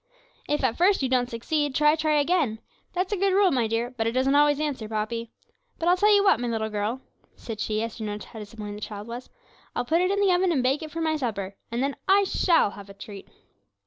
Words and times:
'If 0.49 0.63
at 0.63 0.77
first 0.77 1.03
you 1.03 1.09
don't 1.09 1.29
succeed, 1.29 1.75
try, 1.75 1.95
try, 1.95 2.13
try 2.13 2.19
again. 2.19 2.57
That's 2.93 3.13
a 3.13 3.17
good 3.17 3.33
rule, 3.33 3.51
my 3.51 3.67
dear; 3.67 3.93
but 3.95 4.07
it 4.07 4.13
doesn't 4.13 4.33
always 4.33 4.59
answer, 4.59 4.89
Poppy. 4.89 5.29
But 5.77 5.87
I'll 5.87 5.95
tell 5.95 6.11
you 6.11 6.23
what, 6.23 6.39
my 6.39 6.47
little 6.47 6.71
girl,' 6.71 7.01
said 7.35 7.59
she, 7.59 7.83
as 7.83 7.97
she 7.97 8.03
noticed 8.03 8.29
how 8.29 8.39
disappointed 8.39 8.77
the 8.77 8.81
child 8.81 9.07
was, 9.07 9.29
'I'll 9.75 9.85
put 9.85 10.01
it 10.01 10.09
in 10.09 10.19
the 10.19 10.33
oven 10.33 10.51
and 10.51 10.63
bake 10.63 10.81
it 10.81 10.89
for 10.89 11.01
my 11.01 11.17
supper, 11.17 11.55
and 11.71 11.83
then 11.83 11.95
I 12.07 12.23
shall 12.23 12.71
have 12.71 12.89
a 12.89 12.95
treat!' 12.95 13.27